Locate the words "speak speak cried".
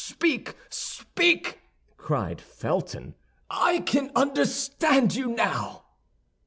0.03-2.41